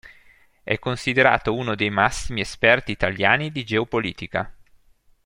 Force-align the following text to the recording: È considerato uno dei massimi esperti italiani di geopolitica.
È 0.63 0.79
considerato 0.79 1.53
uno 1.53 1.75
dei 1.75 1.91
massimi 1.91 2.41
esperti 2.41 2.91
italiani 2.91 3.51
di 3.51 3.63
geopolitica. 3.63 4.51